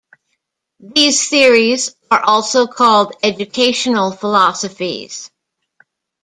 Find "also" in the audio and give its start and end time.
2.23-2.65